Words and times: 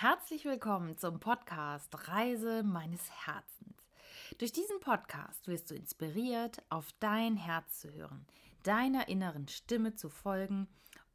Herzlich 0.00 0.46
willkommen 0.46 0.96
zum 0.96 1.20
Podcast 1.20 2.08
Reise 2.08 2.62
meines 2.62 3.02
Herzens. 3.26 3.76
Durch 4.38 4.50
diesen 4.50 4.80
Podcast 4.80 5.46
wirst 5.46 5.70
du 5.70 5.74
inspiriert, 5.74 6.62
auf 6.70 6.88
dein 7.00 7.36
Herz 7.36 7.80
zu 7.80 7.92
hören, 7.92 8.24
deiner 8.62 9.08
inneren 9.08 9.46
Stimme 9.48 9.96
zu 9.96 10.08
folgen 10.08 10.68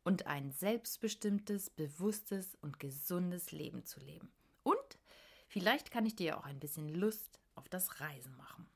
und 0.03 0.27
ein 0.27 0.51
selbstbestimmtes, 0.51 1.71
bewusstes 1.71 2.59
und 2.61 2.79
gesundes 2.79 3.51
Leben 3.51 3.85
zu 3.85 3.99
leben. 4.01 4.31
Und 4.61 4.99
vielleicht 5.47 5.89
kann 5.89 6.05
ich 6.05 6.15
dir 6.15 6.37
auch 6.37 6.45
ein 6.45 6.59
bisschen 6.59 6.87
Lust 6.87 7.39
auf 7.55 7.67
das 7.67 7.99
Reisen 8.01 8.37
machen. 8.37 8.67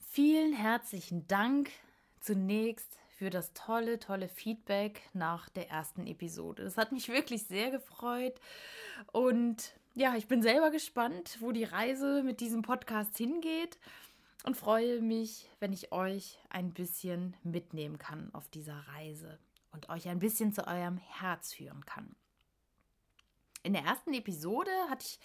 Vielen 0.00 0.54
herzlichen 0.54 1.28
Dank 1.28 1.70
zunächst 2.18 2.98
für 3.16 3.30
das 3.30 3.52
tolle, 3.52 3.98
tolle 3.98 4.28
Feedback 4.28 5.02
nach 5.12 5.48
der 5.48 5.70
ersten 5.70 6.06
Episode. 6.06 6.64
Das 6.64 6.76
hat 6.76 6.92
mich 6.92 7.08
wirklich 7.08 7.44
sehr 7.44 7.70
gefreut. 7.70 8.40
Und 9.12 9.74
ja, 9.94 10.16
ich 10.16 10.26
bin 10.26 10.42
selber 10.42 10.70
gespannt, 10.70 11.36
wo 11.40 11.52
die 11.52 11.64
Reise 11.64 12.22
mit 12.22 12.40
diesem 12.40 12.62
Podcast 12.62 13.16
hingeht 13.16 13.78
und 14.44 14.56
freue 14.56 15.00
mich, 15.00 15.48
wenn 15.60 15.72
ich 15.72 15.92
euch 15.92 16.38
ein 16.48 16.72
bisschen 16.72 17.36
mitnehmen 17.42 17.98
kann 17.98 18.32
auf 18.32 18.48
dieser 18.48 18.78
Reise 18.94 19.38
und 19.72 19.88
euch 19.88 20.08
ein 20.08 20.18
bisschen 20.18 20.52
zu 20.52 20.66
eurem 20.66 20.98
Herz 20.98 21.52
führen 21.52 21.84
kann. 21.84 22.14
In 23.64 23.74
der 23.74 23.82
ersten 23.82 24.12
Episode 24.12 24.70
hatte 24.90 25.06
ich 25.06 25.20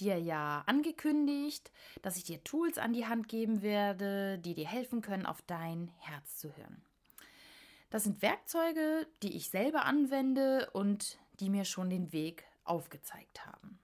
dir 0.00 0.18
ja 0.18 0.62
angekündigt, 0.66 1.70
dass 2.00 2.16
ich 2.16 2.24
dir 2.24 2.42
Tools 2.42 2.78
an 2.78 2.94
die 2.94 3.06
Hand 3.06 3.28
geben 3.28 3.60
werde, 3.60 4.38
die 4.38 4.54
dir 4.54 4.66
helfen 4.66 5.02
können, 5.02 5.26
auf 5.26 5.42
dein 5.42 5.88
Herz 5.98 6.38
zu 6.38 6.56
hören. 6.56 6.82
Das 7.92 8.04
sind 8.04 8.22
Werkzeuge, 8.22 9.06
die 9.22 9.36
ich 9.36 9.50
selber 9.50 9.84
anwende 9.84 10.70
und 10.70 11.18
die 11.40 11.50
mir 11.50 11.66
schon 11.66 11.90
den 11.90 12.10
Weg 12.10 12.46
aufgezeigt 12.64 13.44
haben. 13.44 13.78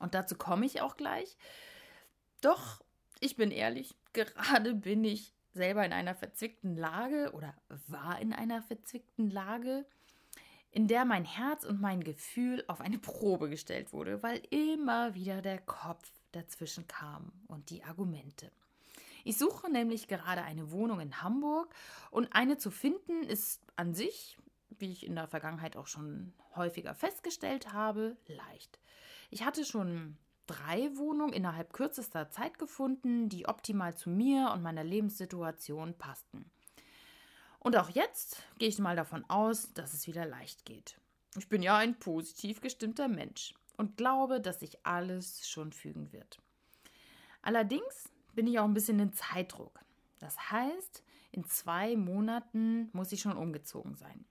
Und 0.00 0.14
dazu 0.14 0.34
komme 0.34 0.66
ich 0.66 0.80
auch 0.80 0.96
gleich. 0.96 1.36
Doch, 2.40 2.82
ich 3.20 3.36
bin 3.36 3.52
ehrlich, 3.52 3.94
gerade 4.12 4.74
bin 4.74 5.04
ich 5.04 5.32
selber 5.52 5.86
in 5.86 5.92
einer 5.92 6.16
verzwickten 6.16 6.76
Lage 6.76 7.30
oder 7.32 7.54
war 7.86 8.20
in 8.20 8.32
einer 8.32 8.62
verzwickten 8.62 9.30
Lage, 9.30 9.86
in 10.72 10.88
der 10.88 11.04
mein 11.04 11.24
Herz 11.24 11.64
und 11.64 11.80
mein 11.80 12.02
Gefühl 12.02 12.64
auf 12.66 12.80
eine 12.80 12.98
Probe 12.98 13.48
gestellt 13.48 13.92
wurde, 13.92 14.24
weil 14.24 14.42
immer 14.50 15.14
wieder 15.14 15.40
der 15.40 15.60
Kopf 15.60 16.10
dazwischen 16.32 16.88
kam 16.88 17.30
und 17.46 17.70
die 17.70 17.84
Argumente. 17.84 18.50
Ich 19.24 19.38
suche 19.38 19.70
nämlich 19.70 20.08
gerade 20.08 20.42
eine 20.42 20.70
Wohnung 20.70 21.00
in 21.00 21.22
Hamburg 21.22 21.74
und 22.10 22.34
eine 22.34 22.58
zu 22.58 22.70
finden 22.70 23.22
ist 23.22 23.60
an 23.76 23.94
sich, 23.94 24.38
wie 24.78 24.92
ich 24.92 25.06
in 25.06 25.14
der 25.14 25.28
Vergangenheit 25.28 25.76
auch 25.76 25.86
schon 25.86 26.32
häufiger 26.56 26.94
festgestellt 26.94 27.72
habe, 27.72 28.16
leicht. 28.26 28.80
Ich 29.30 29.44
hatte 29.44 29.64
schon 29.64 30.16
drei 30.46 30.90
Wohnungen 30.96 31.32
innerhalb 31.32 31.72
kürzester 31.72 32.30
Zeit 32.30 32.58
gefunden, 32.58 33.28
die 33.28 33.46
optimal 33.46 33.94
zu 33.94 34.10
mir 34.10 34.50
und 34.52 34.62
meiner 34.62 34.82
Lebenssituation 34.82 35.94
passten. 35.94 36.50
Und 37.60 37.76
auch 37.76 37.90
jetzt 37.90 38.42
gehe 38.58 38.68
ich 38.68 38.78
mal 38.78 38.96
davon 38.96 39.24
aus, 39.28 39.72
dass 39.74 39.92
es 39.92 40.06
wieder 40.06 40.26
leicht 40.26 40.64
geht. 40.64 40.98
Ich 41.36 41.48
bin 41.48 41.62
ja 41.62 41.76
ein 41.76 41.98
positiv 41.98 42.60
gestimmter 42.60 43.06
Mensch 43.06 43.54
und 43.76 43.96
glaube, 43.96 44.40
dass 44.40 44.60
sich 44.60 44.84
alles 44.84 45.48
schon 45.48 45.72
fügen 45.72 46.12
wird. 46.12 46.40
Allerdings 47.42 48.10
bin 48.40 48.46
ich 48.46 48.58
auch 48.58 48.64
ein 48.64 48.72
bisschen 48.72 48.98
in 49.00 49.12
Zeitdruck. 49.12 49.80
Das 50.18 50.50
heißt, 50.50 51.04
in 51.30 51.44
zwei 51.44 51.94
Monaten 51.94 52.88
muss 52.94 53.12
ich 53.12 53.20
schon 53.20 53.36
umgezogen 53.36 53.96
sein. 53.96 54.24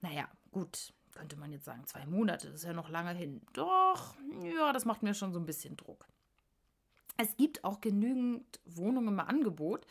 Naja, 0.00 0.28
gut, 0.52 0.92
könnte 1.10 1.34
man 1.34 1.50
jetzt 1.50 1.64
sagen, 1.64 1.84
zwei 1.88 2.06
Monate, 2.06 2.46
das 2.46 2.60
ist 2.60 2.66
ja 2.66 2.72
noch 2.72 2.88
lange 2.88 3.10
hin. 3.10 3.40
Doch, 3.52 4.14
ja, 4.44 4.72
das 4.72 4.84
macht 4.84 5.02
mir 5.02 5.14
schon 5.14 5.32
so 5.32 5.40
ein 5.40 5.44
bisschen 5.44 5.76
Druck. 5.76 6.06
Es 7.16 7.36
gibt 7.36 7.64
auch 7.64 7.80
genügend 7.80 8.60
Wohnungen 8.64 9.08
im 9.08 9.18
Angebot, 9.18 9.88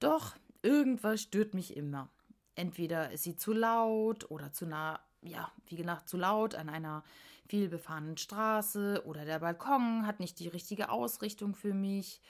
doch 0.00 0.34
irgendwas 0.62 1.20
stört 1.20 1.52
mich 1.52 1.76
immer. 1.76 2.08
Entweder 2.54 3.10
ist 3.10 3.24
sie 3.24 3.36
zu 3.36 3.52
laut 3.52 4.30
oder 4.30 4.50
zu 4.54 4.64
nah, 4.64 4.98
ja, 5.20 5.52
wie 5.66 5.76
gesagt, 5.76 6.08
zu 6.08 6.16
laut 6.16 6.54
an 6.54 6.70
einer 6.70 7.04
viel 7.48 7.68
befahrenen 7.68 8.16
Straße 8.16 9.02
oder 9.04 9.26
der 9.26 9.40
Balkon 9.40 10.06
hat 10.06 10.20
nicht 10.20 10.38
die 10.38 10.48
richtige 10.48 10.88
Ausrichtung 10.88 11.54
für 11.54 11.74
mich 11.74 12.22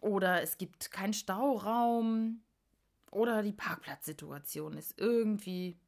oder 0.00 0.42
es 0.42 0.58
gibt 0.58 0.90
keinen 0.90 1.12
Stauraum 1.12 2.42
oder 3.10 3.42
die 3.42 3.52
Parkplatzsituation 3.52 4.76
ist 4.76 4.98
irgendwie 4.98 5.78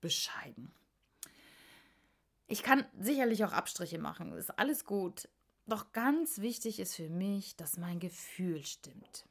bescheiden. 0.00 0.72
Ich 2.46 2.62
kann 2.62 2.84
sicherlich 2.98 3.44
auch 3.44 3.52
Abstriche 3.52 3.98
machen, 3.98 4.32
ist 4.32 4.58
alles 4.58 4.84
gut. 4.84 5.28
Doch 5.66 5.92
ganz 5.92 6.40
wichtig 6.40 6.80
ist 6.80 6.96
für 6.96 7.08
mich, 7.08 7.56
dass 7.56 7.78
mein 7.78 8.00
Gefühl 8.00 8.64
stimmt. 8.64 9.26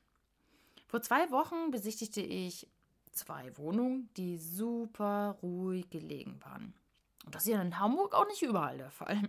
Vor 0.88 1.02
zwei 1.02 1.30
Wochen 1.30 1.72
besichtigte 1.72 2.22
ich 2.22 2.68
zwei 3.12 3.56
Wohnungen, 3.58 4.10
die 4.18 4.38
super 4.38 5.38
ruhig 5.42 5.90
gelegen 5.90 6.40
waren. 6.44 6.74
Und 7.26 7.36
das 7.36 7.44
ist 7.44 7.50
ja 7.50 7.62
in 7.62 7.80
Hamburg 7.80 8.14
auch 8.14 8.28
nicht 8.28 8.42
überall 8.42 8.78
der 8.78 8.92
Fall. 8.92 9.22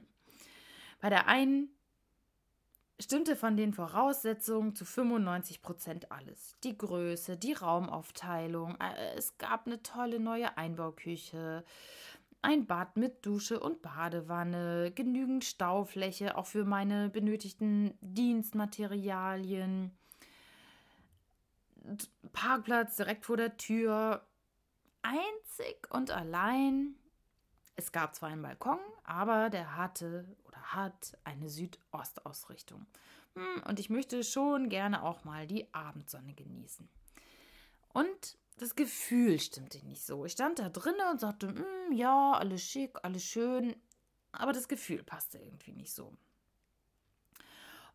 Bei 1.00 1.10
der 1.10 1.26
einen 1.26 1.69
stimmte 3.02 3.36
von 3.36 3.56
den 3.56 3.72
Voraussetzungen 3.72 4.74
zu 4.74 4.84
95 4.84 5.62
Prozent 5.62 6.12
alles. 6.12 6.56
Die 6.64 6.76
Größe, 6.76 7.36
die 7.36 7.52
Raumaufteilung, 7.52 8.76
äh, 8.80 9.14
es 9.16 9.36
gab 9.38 9.66
eine 9.66 9.82
tolle 9.82 10.20
neue 10.20 10.56
Einbauküche, 10.56 11.64
ein 12.42 12.66
Bad 12.66 12.96
mit 12.96 13.24
Dusche 13.24 13.60
und 13.60 13.82
Badewanne, 13.82 14.90
genügend 14.94 15.44
Staufläche, 15.44 16.36
auch 16.36 16.46
für 16.46 16.64
meine 16.64 17.08
benötigten 17.08 17.94
Dienstmaterialien, 18.00 19.92
Parkplatz 22.32 22.96
direkt 22.96 23.24
vor 23.26 23.36
der 23.36 23.56
Tür. 23.56 24.26
Einzig 25.02 25.88
und 25.90 26.10
allein 26.10 26.94
es 27.77 27.93
gab 27.93 28.15
zwar 28.15 28.31
einen 28.31 28.43
Balkon, 28.43 28.78
aber 29.05 29.50
der 29.50 29.77
hatte 29.77 30.27
oder 30.44 30.60
hat 30.75 31.16
eine 31.25 31.49
Südostausrichtung. 31.49 32.87
Hm, 33.34 33.62
und 33.69 33.81
ich 33.81 33.91
möchte 33.91 34.22
schon 34.25 34.69
gerne 34.69 35.03
auch 35.03 35.25
mal 35.25 35.47
die 35.47 35.72
Abendsonne 35.72 36.34
genießen. 36.34 36.88
Und 37.88 38.38
das 38.59 38.75
Gefühl 38.75 39.41
stimmte 39.41 39.84
nicht 39.87 40.05
so. 40.05 40.25
Ich 40.25 40.32
stand 40.32 40.59
da 40.59 40.69
drinnen 40.69 41.09
und 41.11 41.21
sagte, 41.21 41.49
hm, 41.49 41.93
ja, 41.93 42.32
alles 42.32 42.62
schick, 42.62 42.99
alles 43.03 43.25
schön, 43.25 43.75
aber 44.32 44.53
das 44.53 44.69
Gefühl 44.69 45.03
passte 45.03 45.38
irgendwie 45.38 45.72
nicht 45.72 45.93
so. 45.93 46.12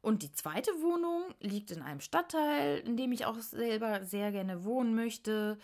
Und 0.02 0.24
die 0.24 0.32
zweite 0.32 0.72
Wohnung 0.82 1.34
liegt 1.40 1.72
in 1.72 1.82
einem 1.82 2.00
Stadtteil, 2.00 2.80
in 2.80 2.98
dem 2.98 3.12
ich 3.12 3.26
auch 3.26 3.38
selber 3.40 4.04
sehr 4.06 4.32
gerne 4.32 4.64
wohnen 4.64 4.96
möchte. 4.96 5.58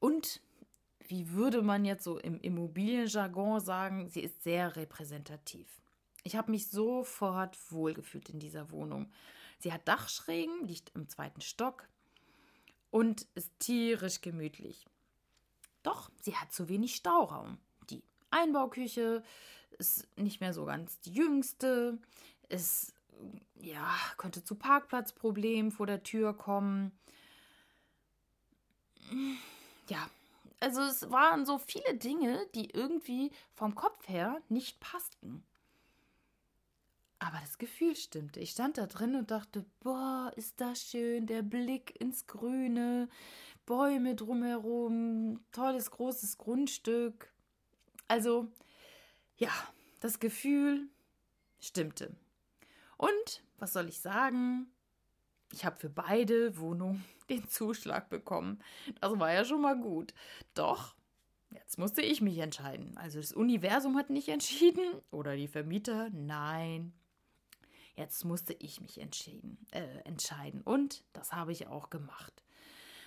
Und 0.00 0.40
wie 1.06 1.30
würde 1.30 1.62
man 1.62 1.84
jetzt 1.84 2.04
so 2.04 2.18
im 2.18 2.40
Immobilienjargon 2.40 3.60
sagen, 3.60 4.08
sie 4.08 4.20
ist 4.20 4.42
sehr 4.42 4.76
repräsentativ. 4.76 5.68
Ich 6.22 6.36
habe 6.36 6.50
mich 6.50 6.68
sofort 6.68 7.58
wohlgefühlt 7.70 8.30
in 8.30 8.38
dieser 8.38 8.70
Wohnung. 8.70 9.10
Sie 9.58 9.72
hat 9.72 9.86
Dachschrägen, 9.86 10.66
liegt 10.66 10.92
im 10.94 11.08
zweiten 11.08 11.42
Stock 11.42 11.86
und 12.90 13.26
ist 13.34 13.50
tierisch 13.58 14.22
gemütlich. 14.22 14.86
Doch 15.82 16.10
sie 16.22 16.34
hat 16.36 16.52
zu 16.52 16.68
wenig 16.68 16.96
Stauraum. 16.96 17.58
Die 17.90 18.02
Einbauküche 18.30 19.22
ist 19.78 20.08
nicht 20.16 20.40
mehr 20.40 20.54
so 20.54 20.64
ganz 20.64 21.00
die 21.00 21.12
jüngste. 21.12 21.98
Es 22.48 22.94
ja, 23.56 23.94
könnte 24.16 24.42
zu 24.42 24.54
Parkplatzproblemen 24.54 25.70
vor 25.70 25.86
der 25.86 26.02
Tür 26.02 26.34
kommen. 26.34 26.92
Ja, 29.88 30.08
also 30.64 30.80
es 30.80 31.10
waren 31.10 31.44
so 31.44 31.58
viele 31.58 31.94
Dinge, 31.94 32.46
die 32.54 32.70
irgendwie 32.70 33.30
vom 33.52 33.74
Kopf 33.74 34.08
her 34.08 34.40
nicht 34.48 34.80
passten. 34.80 35.44
Aber 37.18 37.38
das 37.40 37.58
Gefühl 37.58 37.94
stimmte. 37.96 38.40
Ich 38.40 38.52
stand 38.52 38.78
da 38.78 38.86
drin 38.86 39.14
und 39.14 39.30
dachte, 39.30 39.66
boah, 39.80 40.32
ist 40.36 40.60
das 40.62 40.82
schön, 40.90 41.26
der 41.26 41.42
Blick 41.42 42.00
ins 42.00 42.26
Grüne, 42.26 43.10
Bäume 43.66 44.14
drumherum, 44.14 45.44
tolles 45.52 45.90
großes 45.90 46.38
Grundstück. 46.38 47.30
Also, 48.08 48.48
ja, 49.36 49.52
das 50.00 50.18
Gefühl 50.18 50.88
stimmte. 51.60 52.16
Und, 52.96 53.44
was 53.58 53.74
soll 53.74 53.88
ich 53.88 54.00
sagen? 54.00 54.73
Ich 55.54 55.64
habe 55.64 55.76
für 55.76 55.88
beide 55.88 56.58
Wohnungen 56.58 57.04
den 57.30 57.48
Zuschlag 57.48 58.10
bekommen. 58.10 58.58
Das 59.00 59.18
war 59.20 59.32
ja 59.32 59.44
schon 59.44 59.60
mal 59.60 59.80
gut. 59.80 60.12
Doch, 60.54 60.96
jetzt 61.50 61.78
musste 61.78 62.02
ich 62.02 62.20
mich 62.20 62.38
entscheiden. 62.38 62.96
Also 62.96 63.20
das 63.20 63.32
Universum 63.32 63.96
hat 63.96 64.10
nicht 64.10 64.28
entschieden 64.28 64.82
oder 65.12 65.36
die 65.36 65.46
Vermieter, 65.46 66.10
nein. 66.10 66.92
Jetzt 67.94 68.24
musste 68.24 68.52
ich 68.54 68.80
mich 68.80 69.00
entschieden, 69.00 69.64
äh, 69.70 70.00
entscheiden 70.04 70.62
und 70.62 71.04
das 71.12 71.32
habe 71.32 71.52
ich 71.52 71.68
auch 71.68 71.88
gemacht. 71.90 72.42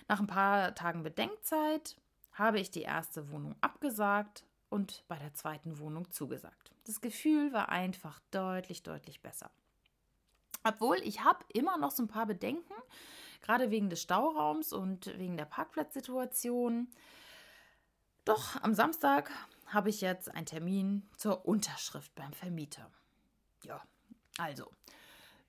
Nach 0.08 0.18
ein 0.18 0.26
paar 0.26 0.74
Tagen 0.74 1.02
Bedenkzeit 1.02 1.98
habe 2.32 2.58
ich 2.58 2.70
die 2.70 2.80
erste 2.80 3.30
Wohnung 3.30 3.56
abgesagt 3.60 4.46
und 4.70 5.04
bei 5.06 5.18
der 5.18 5.34
zweiten 5.34 5.78
Wohnung 5.78 6.10
zugesagt. 6.10 6.72
Das 6.86 7.02
Gefühl 7.02 7.52
war 7.52 7.68
einfach 7.68 8.20
deutlich, 8.30 8.82
deutlich 8.82 9.20
besser. 9.20 9.50
Obwohl 10.64 10.96
ich 10.96 11.24
habe 11.24 11.44
immer 11.52 11.78
noch 11.78 11.90
so 11.90 12.02
ein 12.02 12.08
paar 12.08 12.26
Bedenken, 12.26 12.74
gerade 13.40 13.70
wegen 13.70 13.90
des 13.90 14.02
Stauraums 14.02 14.72
und 14.72 15.06
wegen 15.18 15.36
der 15.36 15.44
Parkplatzsituation. 15.44 16.88
Doch 18.24 18.62
am 18.62 18.74
Samstag 18.74 19.30
habe 19.66 19.90
ich 19.90 20.00
jetzt 20.00 20.34
einen 20.34 20.46
Termin 20.46 21.08
zur 21.16 21.46
Unterschrift 21.46 22.14
beim 22.14 22.32
Vermieter. 22.32 22.90
Ja, 23.62 23.82
also. 24.38 24.70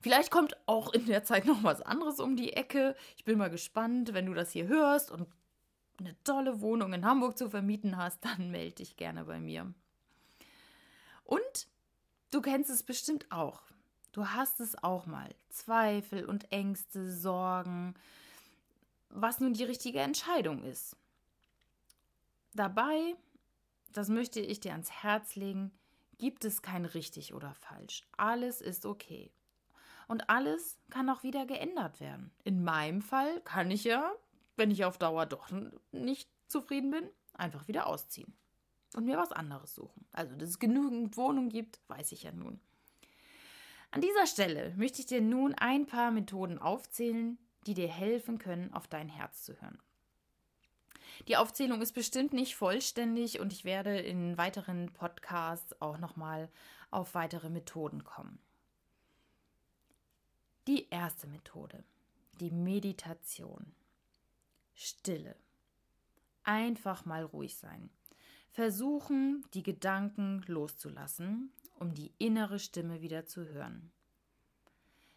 Vielleicht 0.02 0.30
kommt 0.30 0.56
auch 0.66 0.94
in 0.94 1.04
der 1.04 1.24
Zeit 1.24 1.44
noch 1.44 1.62
was 1.62 1.82
anderes 1.82 2.20
um 2.20 2.34
die 2.34 2.54
Ecke. 2.54 2.96
Ich 3.16 3.24
bin 3.24 3.36
mal 3.36 3.50
gespannt, 3.50 4.14
wenn 4.14 4.24
du 4.24 4.32
das 4.32 4.50
hier 4.50 4.66
hörst 4.66 5.10
und 5.10 5.28
eine 5.98 6.16
tolle 6.24 6.62
Wohnung 6.62 6.94
in 6.94 7.04
Hamburg 7.04 7.36
zu 7.36 7.50
vermieten 7.50 7.96
hast, 7.96 8.24
dann 8.24 8.50
melde 8.50 8.76
dich 8.76 8.96
gerne 8.96 9.24
bei 9.24 9.38
mir. 9.38 9.72
Und 11.24 11.68
du 12.30 12.40
kennst 12.40 12.70
es 12.70 12.82
bestimmt 12.82 13.30
auch. 13.30 13.62
Du 14.12 14.26
hast 14.26 14.60
es 14.60 14.82
auch 14.82 15.06
mal. 15.06 15.34
Zweifel 15.50 16.24
und 16.24 16.50
Ängste, 16.52 17.10
Sorgen, 17.10 17.94
was 19.08 19.40
nun 19.40 19.54
die 19.54 19.64
richtige 19.64 20.00
Entscheidung 20.00 20.62
ist. 20.62 20.96
Dabei, 22.54 23.14
das 23.92 24.08
möchte 24.08 24.40
ich 24.40 24.60
dir 24.60 24.72
ans 24.72 24.90
Herz 24.90 25.36
legen, 25.36 25.70
gibt 26.18 26.44
es 26.44 26.62
kein 26.62 26.84
richtig 26.84 27.34
oder 27.34 27.54
falsch. 27.54 28.04
Alles 28.16 28.60
ist 28.60 28.84
okay. 28.84 29.30
Und 30.08 30.28
alles 30.28 30.76
kann 30.90 31.08
auch 31.08 31.22
wieder 31.22 31.46
geändert 31.46 32.00
werden. 32.00 32.32
In 32.42 32.64
meinem 32.64 33.02
Fall 33.02 33.40
kann 33.42 33.70
ich 33.70 33.84
ja, 33.84 34.12
wenn 34.56 34.72
ich 34.72 34.84
auf 34.84 34.98
Dauer 34.98 35.26
doch 35.26 35.48
nicht 35.92 36.28
zufrieden 36.48 36.90
bin, 36.90 37.08
einfach 37.34 37.68
wieder 37.68 37.86
ausziehen 37.86 38.34
und 38.94 39.04
mir 39.04 39.16
was 39.16 39.32
anderes 39.32 39.74
suchen. 39.74 40.04
Also, 40.12 40.34
dass 40.34 40.48
es 40.48 40.58
genügend 40.58 41.16
Wohnungen 41.16 41.48
gibt, 41.48 41.80
weiß 41.88 42.10
ich 42.12 42.24
ja 42.24 42.32
nun. 42.32 42.60
An 43.92 44.00
dieser 44.00 44.26
Stelle 44.26 44.72
möchte 44.76 45.00
ich 45.00 45.06
dir 45.06 45.20
nun 45.20 45.54
ein 45.54 45.86
paar 45.86 46.12
Methoden 46.12 46.58
aufzählen, 46.58 47.38
die 47.66 47.74
dir 47.74 47.88
helfen 47.88 48.38
können, 48.38 48.72
auf 48.72 48.86
dein 48.86 49.08
Herz 49.08 49.42
zu 49.42 49.60
hören. 49.60 49.78
Die 51.28 51.36
Aufzählung 51.36 51.82
ist 51.82 51.92
bestimmt 51.92 52.32
nicht 52.32 52.54
vollständig 52.54 53.40
und 53.40 53.52
ich 53.52 53.64
werde 53.64 53.98
in 53.98 54.38
weiteren 54.38 54.92
Podcasts 54.92 55.80
auch 55.80 55.98
nochmal 55.98 56.48
auf 56.90 57.14
weitere 57.14 57.50
Methoden 57.50 58.04
kommen. 58.04 58.38
Die 60.66 60.88
erste 60.88 61.26
Methode, 61.26 61.82
die 62.38 62.50
Meditation. 62.50 63.72
Stille. 64.74 65.36
Einfach 66.44 67.04
mal 67.04 67.24
ruhig 67.24 67.56
sein. 67.56 67.90
Versuchen, 68.50 69.44
die 69.52 69.62
Gedanken 69.62 70.42
loszulassen 70.46 71.52
um 71.80 71.94
die 71.94 72.12
innere 72.18 72.60
Stimme 72.60 73.00
wieder 73.00 73.26
zu 73.26 73.48
hören. 73.48 73.90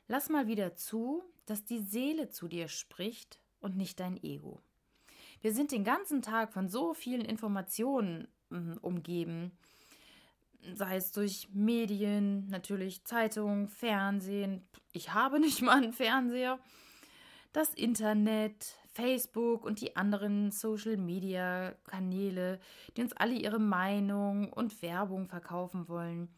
Lass 0.07 0.29
mal 0.29 0.47
wieder 0.47 0.75
zu, 0.75 1.23
dass 1.45 1.65
die 1.65 1.79
Seele 1.79 2.29
zu 2.29 2.47
dir 2.47 2.67
spricht 2.67 3.39
und 3.59 3.77
nicht 3.77 3.99
dein 3.99 4.21
Ego. 4.23 4.61
Wir 5.41 5.53
sind 5.53 5.71
den 5.71 5.83
ganzen 5.83 6.21
Tag 6.21 6.53
von 6.53 6.69
so 6.69 6.93
vielen 6.93 7.25
Informationen 7.25 8.27
äh, 8.49 8.77
umgeben, 8.81 9.51
sei 10.73 10.95
es 10.95 11.11
durch 11.11 11.49
Medien, 11.51 12.47
natürlich 12.47 13.03
Zeitung, 13.03 13.67
Fernsehen. 13.67 14.65
Ich 14.93 15.13
habe 15.13 15.39
nicht 15.39 15.61
mal 15.61 15.83
einen 15.83 15.93
Fernseher. 15.93 16.59
Das 17.51 17.73
Internet, 17.73 18.77
Facebook 18.93 19.65
und 19.65 19.81
die 19.81 19.95
anderen 19.95 20.51
Social-Media-Kanäle, 20.51 22.59
die 22.95 23.01
uns 23.01 23.13
alle 23.13 23.33
ihre 23.33 23.59
Meinung 23.59 24.51
und 24.51 24.81
Werbung 24.81 25.27
verkaufen 25.27 25.87
wollen. 25.87 26.29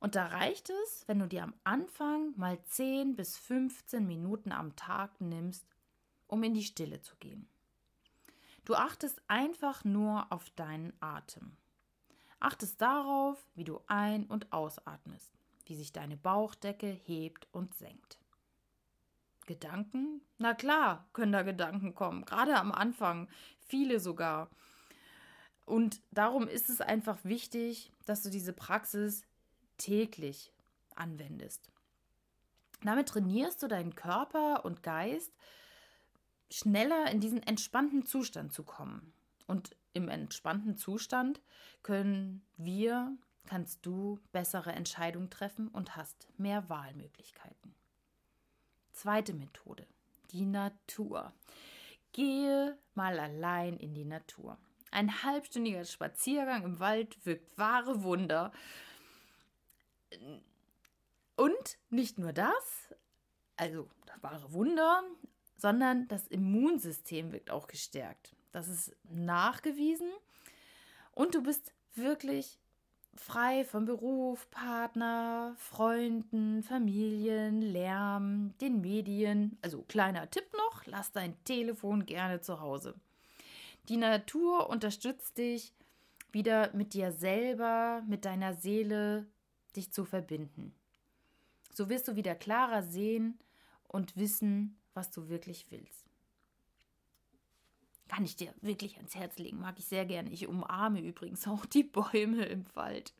Und 0.00 0.14
da 0.14 0.26
reicht 0.26 0.70
es, 0.70 1.04
wenn 1.06 1.18
du 1.18 1.26
dir 1.26 1.42
am 1.42 1.54
Anfang 1.64 2.32
mal 2.36 2.62
10 2.62 3.16
bis 3.16 3.36
15 3.36 4.06
Minuten 4.06 4.52
am 4.52 4.76
Tag 4.76 5.20
nimmst, 5.20 5.66
um 6.28 6.42
in 6.44 6.54
die 6.54 6.62
Stille 6.62 7.00
zu 7.00 7.16
gehen. 7.16 7.48
Du 8.64 8.74
achtest 8.74 9.20
einfach 9.28 9.84
nur 9.84 10.30
auf 10.30 10.50
deinen 10.50 10.92
Atem. 11.00 11.56
Achtest 12.38 12.80
darauf, 12.80 13.44
wie 13.54 13.64
du 13.64 13.80
ein- 13.86 14.26
und 14.26 14.52
ausatmest, 14.52 15.32
wie 15.64 15.74
sich 15.74 15.92
deine 15.92 16.16
Bauchdecke 16.16 16.86
hebt 16.86 17.48
und 17.50 17.74
senkt. 17.74 18.18
Gedanken? 19.46 20.20
Na 20.36 20.54
klar, 20.54 21.08
können 21.12 21.32
da 21.32 21.42
Gedanken 21.42 21.94
kommen, 21.94 22.24
gerade 22.24 22.56
am 22.56 22.70
Anfang, 22.70 23.28
viele 23.58 23.98
sogar. 23.98 24.50
Und 25.64 26.00
darum 26.12 26.46
ist 26.46 26.70
es 26.70 26.80
einfach 26.80 27.18
wichtig, 27.24 27.90
dass 28.06 28.22
du 28.22 28.30
diese 28.30 28.52
Praxis 28.52 29.24
täglich 29.78 30.52
anwendest. 30.94 31.70
Damit 32.82 33.08
trainierst 33.08 33.62
du 33.62 33.68
deinen 33.68 33.94
Körper 33.94 34.64
und 34.64 34.82
Geist, 34.82 35.32
schneller 36.50 37.10
in 37.10 37.20
diesen 37.20 37.42
entspannten 37.42 38.04
Zustand 38.04 38.52
zu 38.52 38.62
kommen. 38.62 39.12
Und 39.46 39.76
im 39.94 40.08
entspannten 40.08 40.76
Zustand 40.76 41.40
können 41.82 42.42
wir, 42.56 43.16
kannst 43.46 43.84
du 43.84 44.20
bessere 44.32 44.72
Entscheidungen 44.72 45.30
treffen 45.30 45.68
und 45.68 45.96
hast 45.96 46.28
mehr 46.36 46.68
Wahlmöglichkeiten. 46.68 47.74
Zweite 48.92 49.32
Methode, 49.32 49.86
die 50.30 50.44
Natur. 50.44 51.32
Gehe 52.12 52.76
mal 52.94 53.18
allein 53.18 53.76
in 53.76 53.94
die 53.94 54.04
Natur. 54.04 54.58
Ein 54.90 55.22
halbstündiger 55.22 55.84
Spaziergang 55.84 56.64
im 56.64 56.80
Wald 56.80 57.24
wirkt 57.26 57.56
wahre 57.58 58.02
Wunder 58.02 58.52
und 61.36 61.78
nicht 61.90 62.18
nur 62.18 62.32
das, 62.32 62.94
also 63.56 63.88
das 64.06 64.22
wahre 64.22 64.52
Wunder, 64.52 65.02
sondern 65.56 66.08
das 66.08 66.26
Immunsystem 66.28 67.32
wird 67.32 67.50
auch 67.50 67.66
gestärkt. 67.66 68.34
Das 68.52 68.68
ist 68.68 68.96
nachgewiesen. 69.04 70.10
Und 71.12 71.34
du 71.34 71.42
bist 71.42 71.72
wirklich 71.94 72.58
frei 73.14 73.64
von 73.64 73.84
Beruf, 73.84 74.48
Partner, 74.50 75.54
Freunden, 75.58 76.62
Familien, 76.62 77.60
Lärm, 77.60 78.54
den 78.60 78.80
Medien. 78.80 79.58
Also 79.62 79.82
kleiner 79.82 80.30
Tipp 80.30 80.46
noch, 80.56 80.86
lass 80.86 81.12
dein 81.12 81.42
Telefon 81.44 82.06
gerne 82.06 82.40
zu 82.40 82.60
Hause. 82.60 82.94
Die 83.88 83.96
Natur 83.96 84.70
unterstützt 84.70 85.38
dich 85.38 85.72
wieder 86.30 86.72
mit 86.74 86.94
dir 86.94 87.12
selber, 87.12 88.02
mit 88.06 88.24
deiner 88.24 88.54
Seele 88.54 89.26
dich 89.78 89.92
zu 89.92 90.04
verbinden. 90.04 90.74
So 91.72 91.88
wirst 91.88 92.08
du 92.08 92.16
wieder 92.16 92.34
klarer 92.34 92.82
sehen 92.82 93.38
und 93.86 94.16
wissen, 94.16 94.78
was 94.94 95.10
du 95.10 95.28
wirklich 95.28 95.70
willst. 95.70 96.04
Kann 98.08 98.24
ich 98.24 98.36
dir 98.36 98.52
wirklich 98.60 98.96
ans 98.96 99.14
Herz 99.14 99.38
legen, 99.38 99.60
mag 99.60 99.78
ich 99.78 99.84
sehr 99.84 100.04
gerne. 100.04 100.30
Ich 100.30 100.48
umarme 100.48 101.00
übrigens 101.00 101.46
auch 101.46 101.64
die 101.66 101.84
Bäume 101.84 102.44
im 102.46 102.64
Wald. 102.74 103.14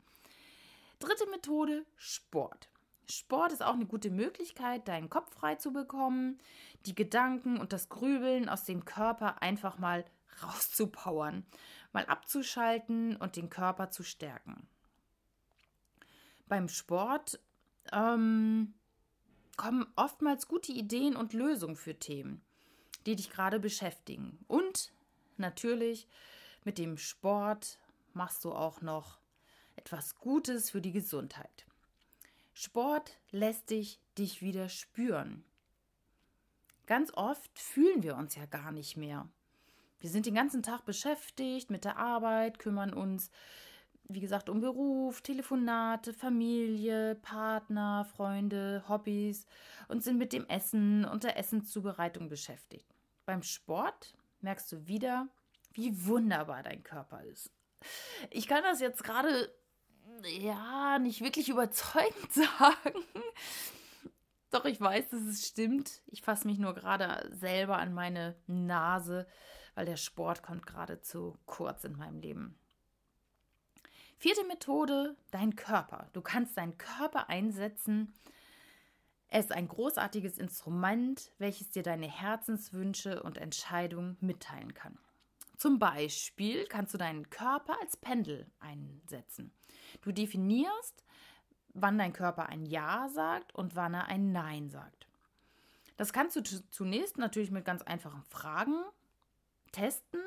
Dritte 0.99 1.29
Methode, 1.31 1.87
Sport. 1.97 2.69
Sport 3.09 3.53
ist 3.53 3.63
auch 3.63 3.75
eine 3.75 3.87
gute 3.87 4.11
Möglichkeit, 4.11 4.89
deinen 4.89 5.09
Kopf 5.09 5.33
frei 5.33 5.55
zu 5.55 5.73
bekommen, 5.73 6.39
die 6.85 6.95
Gedanken 6.95 7.59
und 7.59 7.73
das 7.73 7.89
Grübeln 7.89 8.49
aus 8.49 8.65
dem 8.65 8.85
Körper 8.85 9.41
einfach 9.41 9.79
mal 9.79 10.05
rauszupowern, 10.43 11.47
mal 11.93 12.07
abzuschalten 12.07 13.17
und 13.17 13.37
den 13.37 13.51
Körper 13.51 13.91
zu 13.91 14.03
stärken 14.03 14.69
beim 16.49 16.69
Sport 16.69 17.41
ähm, 17.93 18.75
kommen 19.57 19.87
oftmals 19.97 20.49
gute 20.49 20.73
Ideen 20.73 21.17
und 21.17 21.33
Lösungen 21.33 21.77
für 21.77 21.99
Themen, 21.99 22.43
die 23.07 23.17
dich 23.17 23.31
gerade 23.31 23.61
beschäftigen. 23.61 24.39
Und 24.47 24.93
natürlich 25.37 26.09
mit 26.65 26.79
dem 26.79 26.97
Sport 26.97 27.79
machst 28.13 28.45
du 28.45 28.53
auch 28.53 28.81
noch 28.83 29.19
etwas 29.77 30.17
Gutes 30.17 30.71
für 30.71 30.81
die 30.81 30.93
Gesundheit. 30.93 31.67
Sport 32.53 33.19
lässt 33.31 33.71
dich 33.71 34.01
dich 34.17 34.43
wieder 34.43 34.69
spüren. 34.69 35.45
Ganz 36.87 37.13
oft 37.15 37.57
fühlen 37.59 38.03
wir 38.03 38.17
uns 38.17 38.35
ja 38.35 38.47
gar 38.47 38.73
nicht 38.73 38.97
mehr. 38.97 39.29
Wir 40.01 40.11
sind 40.11 40.27
den 40.27 40.35
ganzen 40.35 40.63
Tag 40.63 40.85
beschäftigt 40.85 41.71
mit 41.71 41.85
der 41.85 41.99
Arbeit, 41.99 42.59
kümmern 42.59 42.93
uns 42.93 43.31
wie 44.09 44.21
gesagt, 44.21 44.49
um 44.49 44.61
Beruf, 44.61 45.21
Telefonate, 45.21 46.15
Familie, 46.15 47.15
Partner, 47.17 48.07
Freunde, 48.17 48.83
Hobbys 48.89 49.47
und 49.89 50.03
sind 50.03 50.17
mit 50.17 50.33
dem 50.33 50.47
Essen 50.47 51.05
und 51.05 51.25
der 51.25 51.37
Essenszubereitung 51.37 52.29
beschäftigt. 52.29 52.95
Beim 53.27 53.43
Sport 53.43 54.15
merkst 54.41 54.73
du 54.73 54.87
wieder, 54.87 55.29
wie 55.73 56.07
wunderbar 56.07 56.63
dein 56.63 56.83
Körper 56.83 57.23
ist. 57.25 57.51
Ich 58.31 58.49
kann 58.49 58.63
das 58.63 58.81
jetzt 58.81 59.05
gerade, 59.05 59.55
ja, 60.41 60.99
nicht 60.99 61.21
wirklich 61.21 61.49
überzeugend 61.51 62.33
sagen. 62.33 63.05
Doch 64.51 64.65
ich 64.65 64.81
weiß, 64.81 65.11
dass 65.11 65.21
es 65.21 65.47
stimmt. 65.47 66.01
Ich 66.07 66.23
fasse 66.23 66.47
mich 66.47 66.59
nur 66.59 66.73
gerade 66.73 67.31
selber 67.37 67.77
an 67.77 67.93
meine 67.93 68.37
Nase, 68.47 69.27
weil 69.75 69.85
der 69.85 69.99
Sport 69.99 70.43
kommt 70.43 70.67
gerade 70.67 71.03
zu 71.03 71.39
kurz 71.45 71.85
in 71.85 71.99
meinem 71.99 72.21
Leben. 72.21 72.59
Vierte 74.21 74.45
Methode, 74.45 75.17
dein 75.31 75.55
Körper. 75.55 76.09
Du 76.13 76.21
kannst 76.21 76.57
deinen 76.57 76.77
Körper 76.77 77.29
einsetzen. 77.29 78.13
Er 79.29 79.39
ist 79.39 79.53
ein 79.53 79.69
großartiges 79.69 80.39
Instrument, 80.39 81.31
welches 81.39 81.71
dir 81.71 81.85
deine 81.85 82.09
Herzenswünsche 82.09 83.23
und 83.23 83.39
Entscheidungen 83.39 84.17
mitteilen 84.21 84.75
kann. 84.75 84.99
Zum 85.57 85.79
Beispiel 85.79 86.67
kannst 86.67 86.95
du 86.95 86.99
deinen 86.99 87.31
Körper 87.31 87.77
als 87.81 87.97
Pendel 87.97 88.51
einsetzen. 88.59 89.53
Du 90.03 90.11
definierst, 90.11 91.05
wann 91.75 91.97
dein 91.97 92.13
Körper 92.13 92.49
ein 92.49 92.67
Ja 92.67 93.09
sagt 93.09 93.55
und 93.55 93.77
wann 93.77 93.95
er 93.95 94.07
ein 94.07 94.33
Nein 94.33 94.69
sagt. 94.69 95.07
Das 95.97 96.13
kannst 96.13 96.35
du 96.35 96.43
zunächst 96.71 97.19
natürlich 97.19 97.53
mit 97.53 97.65
ganz 97.65 97.83
einfachen 97.83 98.25
Fragen 98.25 98.83
testen. 99.71 100.21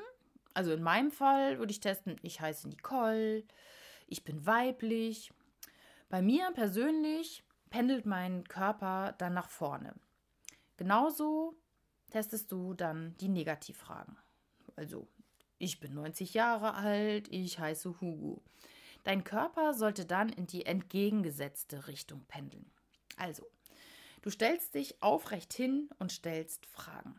Also 0.53 0.71
in 0.71 0.83
meinem 0.83 1.11
Fall 1.11 1.59
würde 1.59 1.71
ich 1.71 1.81
testen, 1.81 2.17
ich 2.21 2.39
heiße 2.39 2.69
Nicole, 2.69 3.43
ich 4.11 4.25
bin 4.25 4.45
weiblich. 4.45 5.31
Bei 6.09 6.21
mir 6.21 6.51
persönlich 6.51 7.43
pendelt 7.69 8.05
mein 8.05 8.43
Körper 8.43 9.15
dann 9.17 9.33
nach 9.33 9.49
vorne. 9.49 9.95
Genauso 10.75 11.55
testest 12.11 12.51
du 12.51 12.73
dann 12.73 13.15
die 13.21 13.29
Negativfragen. 13.29 14.17
Also, 14.75 15.07
ich 15.57 15.79
bin 15.79 15.93
90 15.93 16.33
Jahre 16.33 16.73
alt, 16.73 17.29
ich 17.29 17.57
heiße 17.57 18.01
Hugo. 18.01 18.43
Dein 19.03 19.23
Körper 19.23 19.73
sollte 19.73 20.05
dann 20.05 20.27
in 20.29 20.45
die 20.45 20.65
entgegengesetzte 20.65 21.87
Richtung 21.87 22.25
pendeln. 22.25 22.69
Also, 23.15 23.47
du 24.21 24.29
stellst 24.29 24.75
dich 24.75 25.01
aufrecht 25.01 25.53
hin 25.53 25.89
und 25.99 26.11
stellst 26.11 26.65
Fragen. 26.65 27.17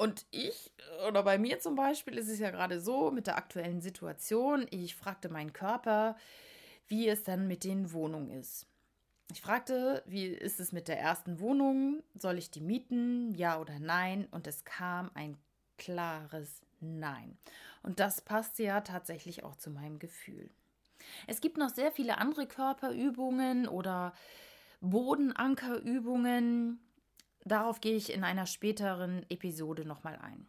Und 0.00 0.24
ich, 0.30 0.72
oder 1.06 1.22
bei 1.22 1.36
mir 1.36 1.60
zum 1.60 1.74
Beispiel, 1.74 2.16
ist 2.16 2.30
es 2.30 2.38
ja 2.38 2.50
gerade 2.50 2.80
so 2.80 3.10
mit 3.10 3.26
der 3.26 3.36
aktuellen 3.36 3.82
Situation, 3.82 4.66
ich 4.70 4.96
fragte 4.96 5.28
meinen 5.28 5.52
Körper, 5.52 6.16
wie 6.88 7.06
es 7.06 7.22
dann 7.22 7.46
mit 7.46 7.64
den 7.64 7.92
Wohnungen 7.92 8.30
ist. 8.30 8.66
Ich 9.30 9.42
fragte, 9.42 10.02
wie 10.06 10.24
ist 10.24 10.58
es 10.58 10.72
mit 10.72 10.88
der 10.88 10.98
ersten 10.98 11.38
Wohnung? 11.38 12.02
Soll 12.14 12.38
ich 12.38 12.50
die 12.50 12.62
mieten? 12.62 13.34
Ja 13.34 13.60
oder 13.60 13.78
nein? 13.78 14.26
Und 14.30 14.46
es 14.46 14.64
kam 14.64 15.10
ein 15.12 15.36
klares 15.76 16.62
Nein. 16.80 17.36
Und 17.82 18.00
das 18.00 18.22
passte 18.22 18.62
ja 18.62 18.80
tatsächlich 18.80 19.44
auch 19.44 19.56
zu 19.56 19.68
meinem 19.68 19.98
Gefühl. 19.98 20.48
Es 21.26 21.42
gibt 21.42 21.58
noch 21.58 21.68
sehr 21.68 21.92
viele 21.92 22.16
andere 22.16 22.46
Körperübungen 22.46 23.68
oder 23.68 24.14
Bodenankerübungen, 24.80 26.80
Darauf 27.44 27.80
gehe 27.80 27.96
ich 27.96 28.12
in 28.12 28.24
einer 28.24 28.46
späteren 28.46 29.24
Episode 29.30 29.84
nochmal 29.84 30.16
ein. 30.16 30.48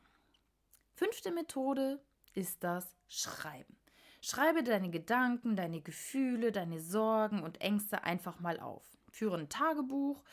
Fünfte 0.94 1.32
Methode 1.32 2.02
ist 2.34 2.64
das 2.64 2.96
Schreiben. 3.08 3.78
Schreibe 4.22 4.64
deine 4.64 4.90
Gedanken, 4.90 5.56
deine 5.56 5.82
Gefühle, 5.82 6.52
deine 6.52 6.80
Sorgen 6.80 7.42
und 7.42 7.62
Ängste 7.62 8.04
einfach 8.04 8.40
mal 8.40 8.60
auf. 8.60 8.84
Führe 9.10 9.38
ein 9.38 9.50
Tagebuch, 9.50 10.24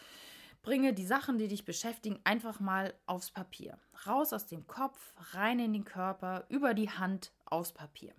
bringe 0.62 0.92
die 0.92 1.06
Sachen, 1.06 1.38
die 1.38 1.48
dich 1.48 1.64
beschäftigen, 1.64 2.20
einfach 2.24 2.60
mal 2.60 2.92
aufs 3.06 3.30
Papier. 3.30 3.78
Raus 4.06 4.32
aus 4.32 4.46
dem 4.46 4.66
Kopf, 4.66 5.14
rein 5.32 5.58
in 5.58 5.72
den 5.72 5.84
Körper, 5.84 6.44
über 6.48 6.74
die 6.74 6.90
Hand 6.90 7.32
aufs 7.46 7.72
Papier 7.72 8.14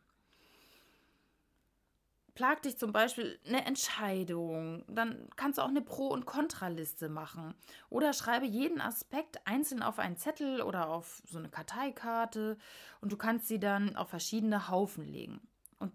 plagt 2.39 2.63
dich 2.63 2.77
zum 2.77 2.93
Beispiel 2.93 3.37
eine 3.45 3.65
Entscheidung, 3.65 4.85
dann 4.87 5.27
kannst 5.35 5.57
du 5.57 5.61
auch 5.61 5.67
eine 5.67 5.81
Pro- 5.81 6.07
und 6.07 6.25
Kontraliste 6.25 7.09
machen. 7.09 7.53
Oder 7.89 8.13
schreibe 8.13 8.45
jeden 8.45 8.79
Aspekt 8.79 9.45
einzeln 9.45 9.83
auf 9.83 9.99
einen 9.99 10.15
Zettel 10.15 10.61
oder 10.61 10.87
auf 10.87 11.21
so 11.25 11.37
eine 11.37 11.49
Karteikarte 11.49 12.57
und 13.01 13.11
du 13.11 13.17
kannst 13.17 13.49
sie 13.49 13.59
dann 13.59 13.97
auf 13.97 14.07
verschiedene 14.07 14.69
Haufen 14.69 15.03
legen. 15.03 15.41
Und 15.79 15.91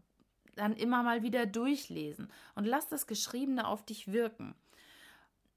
dann 0.54 0.76
immer 0.76 1.02
mal 1.02 1.22
wieder 1.22 1.46
durchlesen 1.46 2.30
und 2.54 2.66
lass 2.66 2.88
das 2.88 3.06
Geschriebene 3.06 3.66
auf 3.66 3.82
dich 3.82 4.12
wirken. 4.12 4.54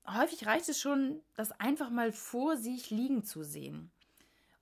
Häufig 0.08 0.46
reicht 0.46 0.70
es 0.70 0.80
schon, 0.80 1.20
das 1.36 1.52
einfach 1.52 1.90
mal 1.90 2.14
vor 2.14 2.56
sich 2.56 2.92
liegen 2.92 3.26
zu 3.26 3.44
sehen 3.44 3.92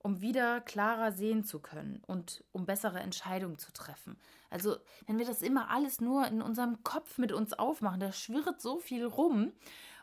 um 0.06 0.22
wieder 0.22 0.62
klarer 0.62 1.12
sehen 1.12 1.44
zu 1.44 1.60
können 1.60 2.00
und 2.06 2.44
um 2.52 2.68
bessere 2.68 3.00
Entscheidungen 3.00 3.58
zu 3.58 3.74
treffen. 3.74 4.20
Also, 4.52 4.78
wenn 5.08 5.18
wir 5.18 5.26
das 5.26 5.42
immer 5.42 5.72
alles 5.72 6.00
nur 6.00 6.28
in 6.28 6.44
unserem 6.44 6.84
Kopf 6.84 7.18
mit 7.18 7.32
uns 7.32 7.54
aufmachen, 7.54 8.00
da 8.00 8.12
schwirrt 8.12 8.62
so 8.62 8.78
viel 8.78 9.04
rum 9.04 9.52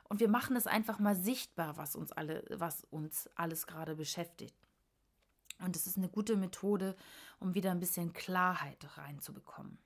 und 0.09 0.19
wir 0.19 0.27
machen 0.27 0.57
es 0.57 0.67
einfach 0.67 0.99
mal 0.99 1.15
sichtbar, 1.15 1.77
was 1.77 1.95
uns 1.95 2.11
alle, 2.11 2.45
was 2.51 2.83
uns 2.91 3.31
alles 3.37 3.69
gerade 3.69 3.95
beschäftigt. 3.95 4.57
Und 5.61 5.77
es 5.77 5.87
ist 5.87 5.99
eine 5.99 6.09
gute 6.09 6.37
Methode, 6.37 6.97
um 7.39 7.55
wieder 7.55 7.71
ein 7.71 7.79
bisschen 7.79 8.13
Klarheit 8.13 8.85
reinzubekommen. 8.99 9.79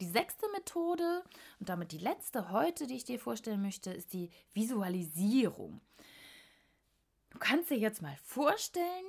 Die 0.00 0.10
sechste 0.10 0.46
Methode 0.54 1.22
und 1.60 1.68
damit 1.68 1.92
die 1.92 1.98
letzte 1.98 2.50
heute, 2.50 2.88
die 2.88 2.96
ich 2.96 3.04
dir 3.04 3.20
vorstellen 3.20 3.62
möchte, 3.62 3.92
ist 3.92 4.12
die 4.12 4.28
Visualisierung. 4.54 5.80
Du 7.30 7.38
kannst 7.38 7.70
dir 7.70 7.78
jetzt 7.78 8.02
mal 8.02 8.16
vorstellen, 8.24 9.06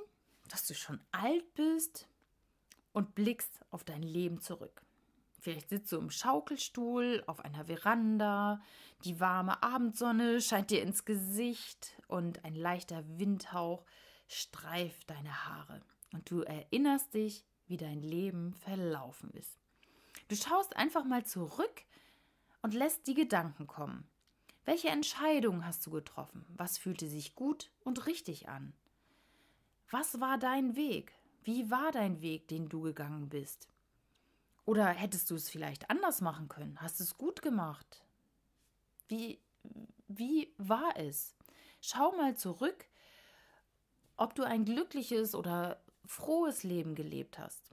dass 0.48 0.66
du 0.66 0.74
schon 0.74 1.00
alt 1.12 1.54
bist 1.54 2.08
und 2.94 3.16
blickst 3.16 3.62
auf 3.72 3.84
dein 3.84 4.04
Leben 4.04 4.42
zurück. 4.42 4.82
Vielleicht 5.40 5.70
sitzt 5.70 5.92
du 5.92 5.98
im 5.98 6.10
Schaukelstuhl 6.10 7.24
auf 7.28 7.40
einer 7.40 7.66
Veranda, 7.66 8.62
die 9.04 9.20
warme 9.20 9.62
Abendsonne 9.62 10.42
scheint 10.42 10.72
dir 10.72 10.82
ins 10.82 11.06
Gesicht 11.06 12.02
und 12.08 12.44
ein 12.44 12.56
leichter 12.56 13.04
Windhauch 13.20 13.86
streift 14.28 15.10
deine 15.10 15.46
Haare 15.46 15.82
und 16.12 16.30
du 16.32 16.42
erinnerst 16.42 17.14
dich, 17.14 17.46
wie 17.68 17.78
dein 17.78 18.02
Leben 18.02 18.54
verlaufen 18.56 19.30
ist. 19.32 19.60
Du 20.28 20.36
schaust 20.36 20.76
einfach 20.76 21.06
mal 21.06 21.26
zurück 21.26 21.84
und 22.62 22.74
lässt 22.74 23.08
die 23.08 23.14
Gedanken 23.14 23.68
kommen. 23.68 24.10
Welche 24.66 24.90
Entscheidungen 24.90 25.66
hast 25.66 25.86
du 25.86 25.92
getroffen? 25.92 26.46
Was 26.50 26.78
fühlte 26.78 27.08
sich 27.08 27.36
gut 27.36 27.72
und 27.86 28.06
richtig 28.06 28.50
an? 28.50 28.74
Was 29.90 30.20
war 30.20 30.38
dein 30.38 30.76
Weg? 30.76 31.14
Wie 31.44 31.72
war 31.72 31.92
dein 31.92 32.22
Weg, 32.22 32.48
den 32.50 32.68
du 32.68 32.82
gegangen 32.82 33.30
bist? 33.30 33.70
Oder 34.66 34.88
hättest 34.88 35.32
du 35.32 35.36
es 35.36 35.50
vielleicht 35.50 35.90
anders 35.90 36.20
machen 36.20 36.50
können? 36.50 36.82
Hast 36.82 37.00
es 37.00 37.18
gut 37.18 37.42
gemacht? 37.42 38.04
Wie, 39.08 39.40
wie 40.10 40.54
war 40.58 40.98
es? 40.98 41.36
Schau 41.80 42.12
mal 42.18 42.36
zurück, 42.36 42.86
ob 44.18 44.36
du 44.36 44.44
ein 44.44 44.66
glückliches 44.66 45.36
oder 45.36 45.80
frohes 46.06 46.64
Leben 46.64 46.96
gelebt 46.96 47.40
hast. 47.40 47.72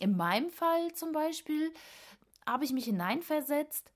In 0.00 0.16
meinem 0.16 0.50
Fall 0.50 0.92
zum 0.92 1.12
Beispiel 1.12 1.72
habe 2.46 2.64
ich 2.64 2.72
mich 2.72 2.84
hineinversetzt, 2.84 3.90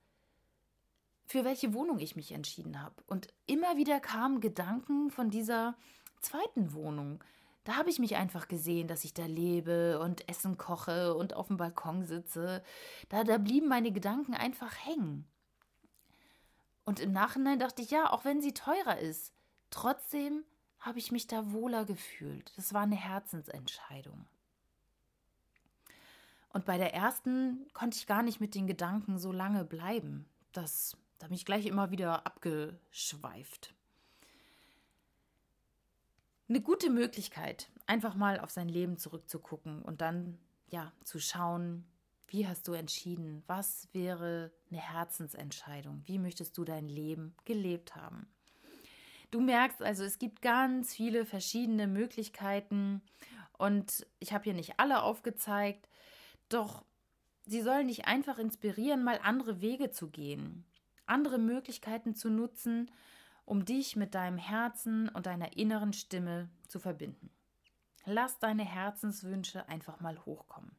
für 1.26 1.44
welche 1.44 1.74
Wohnung 1.74 1.98
ich 1.98 2.16
mich 2.16 2.32
entschieden 2.32 2.80
habe. 2.80 3.02
Und 3.06 3.28
immer 3.46 3.76
wieder 3.76 4.00
kamen 4.00 4.40
Gedanken 4.40 5.10
von 5.10 5.30
dieser 5.30 5.76
zweiten 6.20 6.72
Wohnung. 6.72 7.22
Da 7.64 7.76
habe 7.76 7.90
ich 7.90 7.98
mich 8.00 8.16
einfach 8.16 8.48
gesehen, 8.48 8.88
dass 8.88 9.04
ich 9.04 9.14
da 9.14 9.24
lebe 9.24 10.00
und 10.00 10.28
Essen 10.28 10.58
koche 10.58 11.14
und 11.14 11.34
auf 11.34 11.46
dem 11.46 11.56
Balkon 11.56 12.04
sitze. 12.04 12.62
Da, 13.08 13.22
da 13.22 13.38
blieben 13.38 13.68
meine 13.68 13.92
Gedanken 13.92 14.34
einfach 14.34 14.74
hängen. 14.84 15.26
Und 16.84 16.98
im 16.98 17.12
Nachhinein 17.12 17.60
dachte 17.60 17.82
ich, 17.82 17.90
ja, 17.90 18.10
auch 18.10 18.24
wenn 18.24 18.40
sie 18.40 18.52
teurer 18.52 18.98
ist, 18.98 19.32
trotzdem 19.70 20.44
habe 20.80 20.98
ich 20.98 21.12
mich 21.12 21.28
da 21.28 21.52
wohler 21.52 21.84
gefühlt. 21.84 22.52
Das 22.56 22.74
war 22.74 22.82
eine 22.82 22.96
Herzensentscheidung. 22.96 24.26
Und 26.48 26.64
bei 26.64 26.76
der 26.76 26.92
ersten 26.92 27.66
konnte 27.72 27.96
ich 27.96 28.08
gar 28.08 28.24
nicht 28.24 28.40
mit 28.40 28.56
den 28.56 28.66
Gedanken 28.66 29.18
so 29.18 29.30
lange 29.30 29.64
bleiben. 29.64 30.28
Das, 30.50 30.96
da 31.20 31.28
bin 31.28 31.36
ich 31.36 31.46
gleich 31.46 31.66
immer 31.66 31.92
wieder 31.92 32.26
abgeschweift 32.26 33.72
eine 36.52 36.60
gute 36.60 36.90
Möglichkeit, 36.90 37.70
einfach 37.86 38.14
mal 38.14 38.38
auf 38.38 38.50
sein 38.50 38.68
Leben 38.68 38.98
zurückzugucken 38.98 39.80
und 39.80 40.02
dann 40.02 40.38
ja 40.68 40.92
zu 41.02 41.18
schauen, 41.18 41.86
wie 42.28 42.46
hast 42.46 42.68
du 42.68 42.74
entschieden? 42.74 43.42
Was 43.46 43.88
wäre 43.92 44.52
eine 44.70 44.80
Herzensentscheidung? 44.80 46.02
Wie 46.04 46.18
möchtest 46.18 46.58
du 46.58 46.64
dein 46.64 46.90
Leben 46.90 47.34
gelebt 47.46 47.96
haben? 47.96 48.26
Du 49.30 49.40
merkst 49.40 49.82
also, 49.82 50.04
es 50.04 50.18
gibt 50.18 50.42
ganz 50.42 50.94
viele 50.94 51.24
verschiedene 51.24 51.86
Möglichkeiten 51.86 53.00
und 53.56 54.06
ich 54.18 54.34
habe 54.34 54.44
hier 54.44 54.54
nicht 54.54 54.78
alle 54.78 55.02
aufgezeigt, 55.02 55.88
doch 56.50 56.84
sie 57.46 57.62
sollen 57.62 57.88
dich 57.88 58.04
einfach 58.04 58.38
inspirieren, 58.38 59.04
mal 59.04 59.18
andere 59.22 59.62
Wege 59.62 59.90
zu 59.90 60.10
gehen, 60.10 60.66
andere 61.06 61.38
Möglichkeiten 61.38 62.14
zu 62.14 62.28
nutzen 62.28 62.90
um 63.44 63.64
dich 63.64 63.96
mit 63.96 64.14
deinem 64.14 64.38
Herzen 64.38 65.08
und 65.08 65.26
deiner 65.26 65.56
inneren 65.56 65.92
Stimme 65.92 66.48
zu 66.68 66.78
verbinden. 66.78 67.30
Lass 68.04 68.38
deine 68.38 68.64
Herzenswünsche 68.64 69.68
einfach 69.68 70.00
mal 70.00 70.18
hochkommen. 70.24 70.76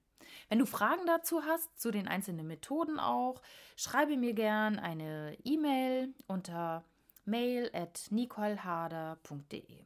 Wenn 0.50 0.60
du 0.60 0.66
Fragen 0.66 1.06
dazu 1.06 1.44
hast, 1.44 1.80
zu 1.80 1.92
den 1.92 2.08
einzelnen 2.08 2.48
Methoden 2.48 3.00
auch, 3.00 3.42
schreibe 3.76 4.18
mir 4.18 4.34
gern 4.34 4.80
eine 4.80 5.38
E-Mail 5.44 6.14
unter 6.28 6.84
mail 7.26 7.70
at 7.74 8.08
nicoleharder.de. 8.10 9.86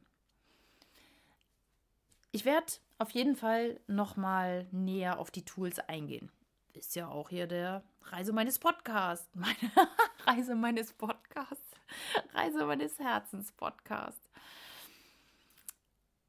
Ich 2.32 2.44
werde 2.44 2.72
auf 2.98 3.10
jeden 3.10 3.36
Fall 3.36 3.80
nochmal 3.86 4.66
näher 4.70 5.18
auf 5.18 5.30
die 5.30 5.44
Tools 5.44 5.78
eingehen. 5.78 6.30
Ist 6.78 6.94
ja 6.94 7.08
auch 7.08 7.28
hier 7.28 7.48
der 7.48 7.82
Reise 8.02 8.32
meines 8.32 8.60
Podcasts. 8.60 9.28
Meine 9.34 9.90
Reise 10.24 10.54
meines 10.54 10.92
Podcasts. 10.92 11.74
Reise 12.32 12.64
meines 12.66 13.00
Herzens 13.00 13.50
Podcast. 13.50 14.22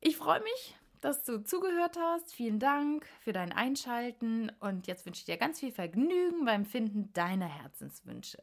Ich 0.01 0.17
freue 0.17 0.41
mich, 0.41 0.75
dass 1.01 1.23
du 1.23 1.43
zugehört 1.43 1.97
hast. 1.99 2.33
Vielen 2.33 2.57
Dank 2.57 3.05
für 3.21 3.31
dein 3.31 3.51
Einschalten 3.51 4.51
und 4.59 4.87
jetzt 4.87 5.05
wünsche 5.05 5.19
ich 5.19 5.25
dir 5.25 5.37
ganz 5.37 5.59
viel 5.59 5.71
Vergnügen 5.71 6.45
beim 6.45 6.65
Finden 6.65 7.13
deiner 7.13 7.47
Herzenswünsche. 7.47 8.39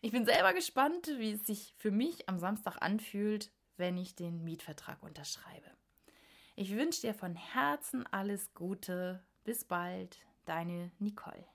Ich 0.00 0.12
bin 0.12 0.24
selber 0.24 0.52
gespannt, 0.54 1.08
wie 1.18 1.32
es 1.32 1.44
sich 1.44 1.74
für 1.76 1.90
mich 1.90 2.28
am 2.28 2.38
Samstag 2.38 2.76
anfühlt, 2.80 3.50
wenn 3.76 3.98
ich 3.98 4.14
den 4.14 4.44
Mietvertrag 4.44 5.02
unterschreibe. 5.02 5.70
Ich 6.54 6.70
wünsche 6.76 7.00
dir 7.00 7.14
von 7.14 7.34
Herzen 7.34 8.06
alles 8.12 8.54
Gute. 8.54 9.24
Bis 9.42 9.64
bald, 9.64 10.18
deine 10.44 10.90
Nicole. 10.98 11.46